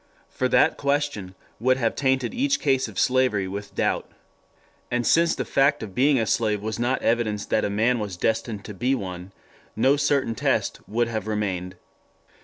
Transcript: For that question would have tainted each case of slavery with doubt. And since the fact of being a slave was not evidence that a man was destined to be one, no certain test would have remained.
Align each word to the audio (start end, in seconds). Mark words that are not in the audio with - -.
For 0.31 0.47
that 0.47 0.77
question 0.77 1.35
would 1.59 1.77
have 1.77 1.93
tainted 1.95 2.33
each 2.33 2.59
case 2.59 2.87
of 2.87 2.97
slavery 2.97 3.47
with 3.47 3.75
doubt. 3.75 4.09
And 4.89 5.05
since 5.05 5.35
the 5.35 5.45
fact 5.45 5.83
of 5.83 5.93
being 5.93 6.17
a 6.17 6.25
slave 6.25 6.59
was 6.63 6.79
not 6.79 7.03
evidence 7.03 7.45
that 7.45 7.63
a 7.65 7.69
man 7.69 7.99
was 7.99 8.17
destined 8.17 8.65
to 8.65 8.73
be 8.73 8.95
one, 8.95 9.31
no 9.75 9.97
certain 9.97 10.33
test 10.33 10.79
would 10.89 11.07
have 11.07 11.27
remained. 11.27 11.75